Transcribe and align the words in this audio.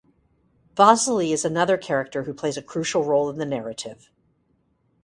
Vasily 0.75 1.31
is 1.31 1.45
another 1.45 1.77
character 1.77 2.23
who 2.23 2.33
plays 2.33 2.57
a 2.57 2.63
crucial 2.63 3.03
role 3.03 3.29
in 3.29 3.37
the 3.37 3.45
narrative. 3.45 4.09